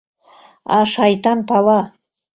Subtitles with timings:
[0.75, 1.81] —А шайтан пала!